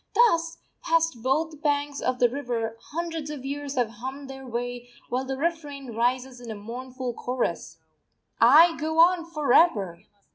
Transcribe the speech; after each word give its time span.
Thus, 0.15 0.57
past 0.81 1.21
both 1.21 1.61
banks 1.61 2.01
of 2.01 2.17
the 2.17 2.27
river, 2.27 2.75
hundreds 2.89 3.29
of 3.29 3.45
years 3.45 3.75
have 3.75 3.91
hummed 4.01 4.31
their 4.31 4.47
way, 4.47 4.89
while 5.09 5.25
the 5.25 5.37
refrain 5.37 5.93
rises 5.93 6.41
in 6.41 6.49
a 6.49 6.55
mournful 6.55 7.13
chorus: 7.13 7.77
_I 8.41 8.79
go 8.79 8.97
on 8.99 9.25
for 9.29 9.53
ever! 9.53 10.01